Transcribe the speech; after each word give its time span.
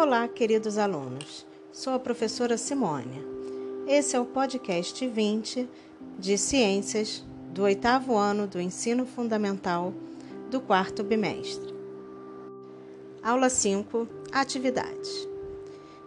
Olá, 0.00 0.28
queridos 0.28 0.78
alunos. 0.78 1.44
Sou 1.72 1.92
a 1.92 1.98
professora 1.98 2.56
Simônia. 2.56 3.20
Esse 3.84 4.14
é 4.14 4.20
o 4.20 4.24
podcast 4.24 5.04
20 5.04 5.68
de 6.16 6.38
Ciências 6.38 7.26
do 7.52 7.64
oitavo 7.64 8.16
ano 8.16 8.46
do 8.46 8.60
Ensino 8.60 9.04
Fundamental 9.04 9.92
do 10.52 10.60
quarto 10.60 11.02
bimestre. 11.02 11.74
Aula 13.20 13.50
5 13.50 14.06
Atividades. 14.30 15.28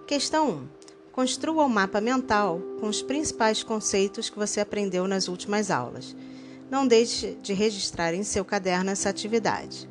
Questão 0.08 0.50
1. 0.52 0.68
Construa 1.12 1.66
um 1.66 1.70
mapa 1.70 2.00
mental 2.00 2.62
com 2.80 2.88
os 2.88 3.02
principais 3.02 3.62
conceitos 3.62 4.30
que 4.30 4.40
você 4.40 4.62
aprendeu 4.62 5.06
nas 5.06 5.28
últimas 5.28 5.70
aulas. 5.70 6.16
Não 6.70 6.88
deixe 6.88 7.36
de 7.42 7.52
registrar 7.52 8.14
em 8.14 8.24
seu 8.24 8.46
caderno 8.46 8.90
essa 8.90 9.10
atividade. 9.10 9.90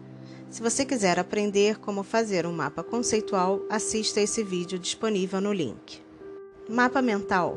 Se 0.50 0.60
você 0.60 0.84
quiser 0.84 1.16
aprender 1.16 1.78
como 1.78 2.02
fazer 2.02 2.44
um 2.44 2.52
mapa 2.52 2.82
conceitual, 2.82 3.62
assista 3.70 4.20
esse 4.20 4.42
vídeo 4.42 4.80
disponível 4.80 5.40
no 5.40 5.52
link. 5.52 6.02
Mapa 6.68 7.00
mental 7.00 7.56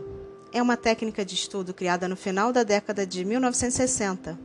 é 0.53 0.61
uma 0.61 0.77
técnica 0.77 1.25
de 1.25 1.33
estudo 1.33 1.73
criada 1.73 2.07
no 2.07 2.15
final 2.15 2.53
da 2.53 2.61
década 2.61 3.03
de 3.03 3.25
1960. 3.25 4.39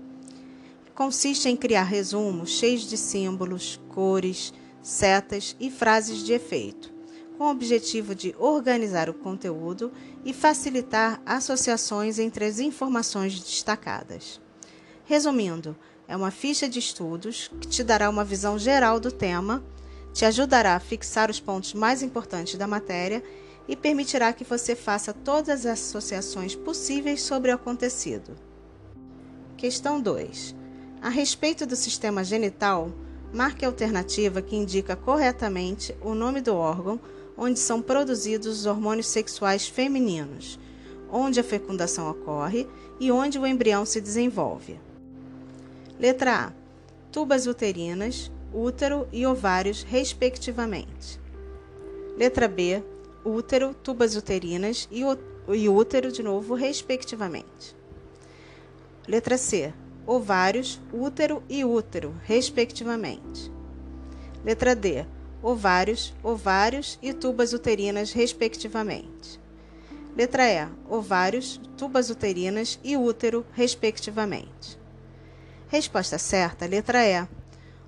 Consiste 0.95 1.47
em 1.47 1.57
criar 1.57 1.83
resumos 1.83 2.49
cheios 2.49 2.89
de 2.89 2.97
símbolos, 2.97 3.79
cores, 3.91 4.55
setas 4.81 5.55
e 5.61 5.71
frases 5.71 6.25
de 6.25 6.33
efeito, 6.33 6.91
com 7.37 7.45
o 7.45 7.51
objetivo 7.51 8.15
de 8.15 8.35
organizar 8.39 9.11
o 9.11 9.15
conteúdo 9.15 9.93
e 10.25 10.33
facilitar 10.33 11.21
associações 11.27 12.19
entre 12.19 12.47
as 12.47 12.59
informações 12.59 13.39
destacadas. 13.39 14.41
Resumindo, 15.05 15.77
é 16.09 16.17
uma 16.17 16.31
ficha 16.31 16.67
de 16.67 16.79
estudos 16.79 17.51
que 17.61 17.69
te 17.69 17.85
dará 17.85 18.09
uma 18.09 18.25
visão 18.25 18.59
geral 18.59 18.99
do 18.99 19.13
tema, 19.13 19.63
te 20.15 20.25
ajudará 20.25 20.75
a 20.75 20.81
fixar 20.81 21.31
os 21.31 21.39
pontos 21.39 21.75
mais 21.75 22.03
importantes 22.03 22.55
da 22.55 22.67
matéria 22.67 23.23
e 23.69 23.77
permitirá 23.77 24.33
que 24.33 24.43
você 24.43 24.75
faça 24.75 25.13
todas 25.13 25.67
as 25.67 25.81
associações 25.81 26.57
possíveis 26.57 27.21
sobre 27.21 27.51
o 27.51 27.55
acontecido. 27.55 28.35
Questão 29.59 30.01
2. 30.01 30.57
A 31.03 31.11
respeito 31.11 31.67
do 31.67 31.77
sistema 31.77 32.25
genital, 32.25 32.91
marque 33.33 33.67
a 33.67 33.69
alternativa 33.69 34.41
que 34.41 34.57
indica 34.57 34.97
corretamente 34.97 35.95
o 36.01 36.15
nome 36.15 36.41
do 36.41 36.55
órgão 36.55 36.99
onde 37.37 37.59
são 37.59 37.83
produzidos 37.83 38.61
os 38.61 38.67
hormônios 38.67 39.07
sexuais 39.09 39.69
femininos, 39.69 40.59
onde 41.13 41.39
a 41.39 41.45
fecundação 41.45 42.11
ocorre 42.11 42.67
e 42.99 43.13
onde 43.13 43.39
o 43.39 43.47
embrião 43.47 43.85
se 43.85 44.01
desenvolve. 44.01 44.88
Letra 45.99 46.47
A. 46.47 46.53
Tubas 47.11 47.49
uterinas, 47.49 48.31
útero 48.55 49.09
e 49.11 49.27
ovários, 49.27 49.83
respectivamente. 49.83 51.19
Letra 52.17 52.47
B. 52.47 52.85
Útero, 53.25 53.75
tubas 53.75 54.15
uterinas 54.15 54.89
e, 54.93 55.03
e 55.53 55.69
útero, 55.69 56.13
de 56.13 56.23
novo, 56.23 56.55
respectivamente. 56.55 57.75
Letra 59.09 59.37
C. 59.37 59.75
Ovários, 60.07 60.81
útero 60.93 61.43
e 61.49 61.65
útero, 61.65 62.15
respectivamente. 62.23 63.51
Letra 64.45 64.77
D. 64.77 65.05
Ovários, 65.43 66.15
ovários 66.23 66.97
e 67.03 67.13
tubas 67.13 67.53
uterinas, 67.53 68.13
respectivamente. 68.13 69.41
Letra 70.17 70.49
E. 70.49 70.69
Ovários, 70.89 71.61
tubas 71.77 72.09
uterinas 72.09 72.79
e 72.85 72.97
útero, 72.97 73.45
respectivamente. 73.53 74.79
Resposta 75.69 76.17
certa, 76.17 76.65
letra 76.65 77.07
E. 77.07 77.29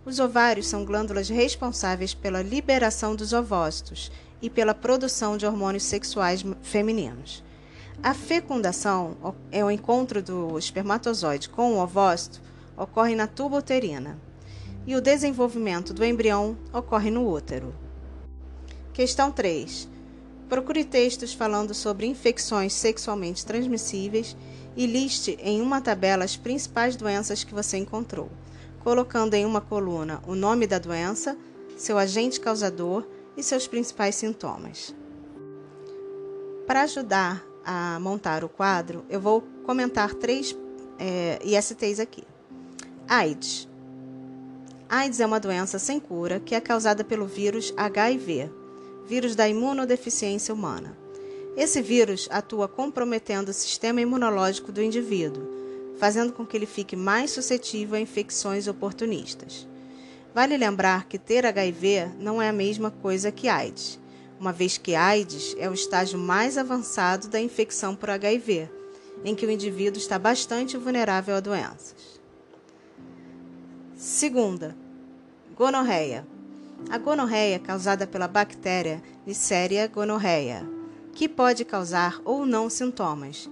Os 0.04 0.18
ovários 0.18 0.66
são 0.68 0.84
glândulas 0.84 1.30
responsáveis 1.30 2.12
pela 2.12 2.42
liberação 2.42 3.16
dos 3.16 3.32
ovócitos 3.32 4.12
e 4.42 4.50
pela 4.50 4.74
produção 4.74 5.38
de 5.38 5.46
hormônios 5.46 5.84
sexuais 5.84 6.44
femininos. 6.62 7.42
A 8.02 8.12
fecundação 8.12 9.34
é 9.50 9.64
o 9.64 9.70
encontro 9.70 10.22
do 10.22 10.58
espermatozoide 10.58 11.48
com 11.48 11.74
o 11.74 11.82
ovócito 11.82 12.40
ocorre 12.76 13.14
na 13.14 13.26
tuba 13.26 13.58
uterina 13.58 14.18
e 14.86 14.94
o 14.94 15.00
desenvolvimento 15.00 15.94
do 15.94 16.04
embrião 16.04 16.56
ocorre 16.72 17.10
no 17.10 17.30
útero. 17.30 17.74
Questão 18.92 19.30
3. 19.30 19.88
Procure 20.48 20.84
textos 20.84 21.32
falando 21.32 21.72
sobre 21.72 22.06
infecções 22.06 22.72
sexualmente 22.72 23.44
transmissíveis 23.46 24.36
e 24.80 24.86
liste 24.86 25.36
em 25.42 25.60
uma 25.60 25.78
tabela 25.78 26.24
as 26.24 26.38
principais 26.38 26.96
doenças 26.96 27.44
que 27.44 27.52
você 27.52 27.76
encontrou, 27.76 28.30
colocando 28.82 29.34
em 29.34 29.44
uma 29.44 29.60
coluna 29.60 30.22
o 30.26 30.34
nome 30.34 30.66
da 30.66 30.78
doença, 30.78 31.36
seu 31.76 31.98
agente 31.98 32.40
causador 32.40 33.06
e 33.36 33.42
seus 33.42 33.68
principais 33.68 34.14
sintomas. 34.14 34.94
Para 36.66 36.84
ajudar 36.84 37.44
a 37.62 38.00
montar 38.00 38.42
o 38.42 38.48
quadro, 38.48 39.04
eu 39.10 39.20
vou 39.20 39.42
comentar 39.66 40.14
três 40.14 40.56
é, 40.98 41.38
ISTs 41.44 42.00
aqui. 42.00 42.24
AIDS. 43.06 43.68
AIDS 44.88 45.20
é 45.20 45.26
uma 45.26 45.38
doença 45.38 45.78
sem 45.78 46.00
cura 46.00 46.40
que 46.40 46.54
é 46.54 46.60
causada 46.60 47.04
pelo 47.04 47.26
vírus 47.26 47.70
HIV, 47.76 48.50
vírus 49.06 49.36
da 49.36 49.46
imunodeficiência 49.46 50.54
humana. 50.54 50.96
Esse 51.56 51.82
vírus 51.82 52.28
atua 52.30 52.68
comprometendo 52.68 53.48
o 53.48 53.52
sistema 53.52 54.00
imunológico 54.00 54.70
do 54.70 54.82
indivíduo, 54.82 55.48
fazendo 55.98 56.32
com 56.32 56.46
que 56.46 56.56
ele 56.56 56.66
fique 56.66 56.94
mais 56.94 57.32
suscetível 57.32 57.96
a 57.96 58.00
infecções 58.00 58.68
oportunistas. 58.68 59.66
Vale 60.32 60.56
lembrar 60.56 61.06
que 61.06 61.18
ter 61.18 61.44
HIV 61.44 62.12
não 62.18 62.40
é 62.40 62.48
a 62.48 62.52
mesma 62.52 62.90
coisa 62.90 63.32
que 63.32 63.48
AIDS, 63.48 63.98
uma 64.38 64.52
vez 64.52 64.78
que 64.78 64.94
AIDS 64.94 65.56
é 65.58 65.68
o 65.68 65.74
estágio 65.74 66.18
mais 66.18 66.56
avançado 66.56 67.28
da 67.28 67.40
infecção 67.40 67.96
por 67.96 68.08
HIV, 68.10 68.70
em 69.24 69.34
que 69.34 69.44
o 69.44 69.50
indivíduo 69.50 70.00
está 70.00 70.18
bastante 70.18 70.76
vulnerável 70.76 71.34
a 71.34 71.40
doenças. 71.40 72.20
Segunda, 73.96 74.74
gonorreia. 75.54 76.26
A 76.88 76.96
gonorreia 76.96 77.56
é 77.56 77.58
causada 77.58 78.06
pela 78.06 78.26
bactéria 78.26 79.02
Neisseria 79.26 79.86
gonorrhea 79.86 80.79
que 81.14 81.28
pode 81.28 81.64
causar 81.64 82.20
ou 82.24 82.46
não 82.46 82.70
sintomas. 82.70 83.48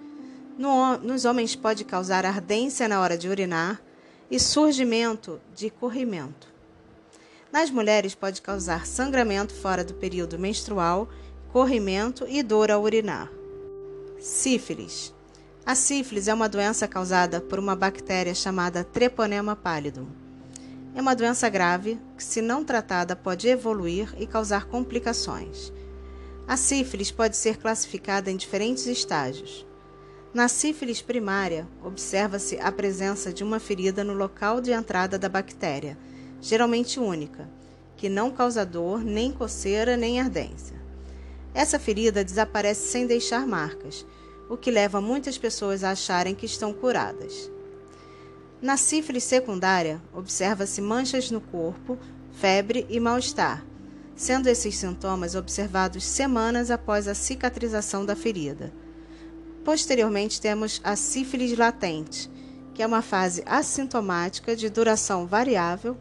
No, 0.59 0.99
nos 0.99 1.25
homens 1.25 1.55
pode 1.55 1.85
causar 1.85 2.27
ardência 2.27 2.89
na 2.89 3.01
hora 3.01 3.17
de 3.17 3.29
urinar 3.29 3.81
e 4.31 4.39
surgimento 4.39 5.41
de 5.55 5.71
corrimento. 5.71 6.49
Nas 7.53 7.71
mulheres 7.71 8.15
pode 8.15 8.43
causar 8.43 8.87
sangramento 8.87 9.55
fora 9.55 9.83
do 9.83 9.95
período 9.95 10.39
menstrual, 10.39 11.09
corrimento 11.53 12.27
e 12.29 12.43
dor 12.43 12.71
ao 12.71 12.83
urinar. 12.83 13.31
Sífilis. 14.21 15.15
A 15.65 15.75
sífilis 15.75 16.29
é 16.29 16.35
uma 16.35 16.49
doença 16.49 16.89
causada 16.89 17.41
por 17.41 17.59
uma 17.59 17.77
bactéria 17.77 18.35
chamada 18.35 18.85
Treponema 18.85 19.55
pallidum. 19.55 20.07
É 20.95 21.01
uma 21.01 21.15
doença 21.15 21.49
grave 21.49 21.99
que, 22.17 22.25
se 22.25 22.43
não 22.43 22.65
tratada, 22.65 23.15
pode 23.15 23.47
evoluir 23.49 24.13
e 24.19 24.27
causar 24.27 24.67
complicações. 24.67 25.73
A 26.49 26.57
sífilis 26.57 27.11
pode 27.11 27.37
ser 27.37 27.59
classificada 27.59 28.31
em 28.31 28.37
diferentes 28.37 28.87
estágios. 28.87 29.67
Na 30.33 30.49
sífilis 30.49 31.03
primária, 31.03 31.69
observa-se 31.85 32.59
a 32.59 32.73
presença 32.73 33.31
de 33.31 33.45
uma 33.45 33.61
ferida 33.61 34.03
no 34.03 34.15
local 34.15 34.59
de 34.59 34.73
entrada 34.73 35.19
da 35.19 35.29
bactéria, 35.29 35.99
geralmente 36.41 36.99
única, 36.99 37.47
que 37.99 38.09
não 38.09 38.31
causa 38.31 38.65
dor, 38.65 39.05
nem 39.05 39.31
coceira, 39.31 39.95
nem 39.95 40.23
ardência. 40.23 40.81
Essa 41.53 41.79
ferida 41.79 42.25
desaparece 42.25 42.89
sem 42.89 43.07
deixar 43.07 43.47
marcas, 43.47 44.07
o 44.49 44.57
que 44.57 44.71
leva 44.71 45.03
muitas 45.03 45.37
pessoas 45.37 45.85
a 45.85 45.91
acharem 45.91 46.35
que 46.35 46.47
estão 46.47 46.73
curadas. 46.73 47.51
Na 48.63 48.79
sífilis 48.79 49.25
secundária, 49.25 50.01
observa-se 50.15 50.81
manchas 50.81 51.31
no 51.31 51.43
corpo, 51.43 51.99
febre 52.33 52.87
e 52.89 52.99
mal-estar, 52.99 53.68
sendo 54.19 54.49
esses 54.49 54.77
sintomas 54.77 55.37
observados 55.37 56.05
semanas 56.05 56.73
após 56.73 57.07
a 57.07 57.15
cicatrização 57.15 58.05
da 58.05 58.17
ferida. 58.17 58.73
Posteriormente, 59.65 60.41
temos 60.41 60.81
a 60.83 60.97
sífilis 60.97 61.57
latente, 61.57 62.29
que 62.75 62.83
é 62.83 62.87
uma 62.87 63.01
fase 63.01 63.45
assintomática 63.47 64.57
de 64.57 64.69
duração 64.69 65.25
variável, 65.25 65.97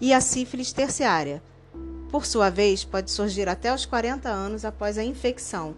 e 0.00 0.12
a 0.12 0.20
sífilis 0.20 0.72
terciária. 0.72 1.42
Por 2.10 2.24
sua 2.24 2.48
vez, 2.48 2.84
pode 2.84 3.10
surgir 3.10 3.48
até 3.48 3.74
os 3.74 3.84
40 3.84 4.28
anos 4.28 4.64
após 4.64 4.96
a 4.98 5.02
infecção 5.02 5.74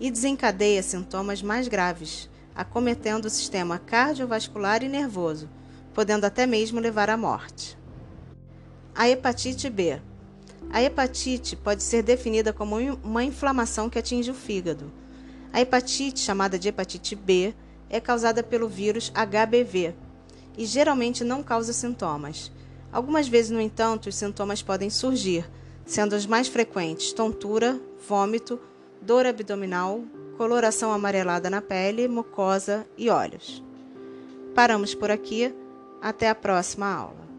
e 0.00 0.10
desencadeia 0.10 0.82
sintomas 0.82 1.40
mais 1.40 1.68
graves, 1.68 2.28
acometendo 2.52 3.26
o 3.26 3.30
sistema 3.30 3.78
cardiovascular 3.78 4.82
e 4.82 4.88
nervoso, 4.88 5.48
podendo 5.94 6.24
até 6.24 6.46
mesmo 6.46 6.80
levar 6.80 7.08
à 7.08 7.16
morte. 7.16 7.78
A 8.94 9.08
hepatite 9.08 9.70
B. 9.70 10.00
A 10.70 10.82
hepatite 10.82 11.56
pode 11.56 11.82
ser 11.82 12.02
definida 12.02 12.52
como 12.52 12.76
uma 13.02 13.24
inflamação 13.24 13.88
que 13.88 13.98
atinge 13.98 14.30
o 14.30 14.34
fígado. 14.34 14.92
A 15.52 15.60
hepatite, 15.60 16.20
chamada 16.20 16.58
de 16.58 16.68
hepatite 16.68 17.14
B, 17.16 17.54
é 17.88 18.00
causada 18.00 18.42
pelo 18.42 18.68
vírus 18.68 19.10
HBV 19.14 19.94
e 20.56 20.64
geralmente 20.64 21.24
não 21.24 21.42
causa 21.42 21.72
sintomas. 21.72 22.52
Algumas 22.92 23.28
vezes, 23.28 23.50
no 23.50 23.60
entanto, 23.60 24.08
os 24.08 24.14
sintomas 24.14 24.62
podem 24.62 24.90
surgir, 24.90 25.48
sendo 25.84 26.14
os 26.14 26.26
mais 26.26 26.48
frequentes 26.48 27.12
tontura, 27.12 27.80
vômito, 28.06 28.60
dor 29.00 29.26
abdominal, 29.26 30.02
coloração 30.36 30.92
amarelada 30.92 31.48
na 31.48 31.60
pele, 31.60 32.08
mucosa 32.08 32.86
e 32.96 33.08
olhos. 33.08 33.62
Paramos 34.54 34.94
por 34.94 35.10
aqui. 35.10 35.54
Até 36.02 36.30
a 36.30 36.34
próxima 36.34 36.86
aula. 36.86 37.29